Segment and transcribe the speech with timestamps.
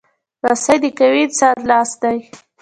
[0.47, 2.17] رسۍ د قوي انسان لاس دی.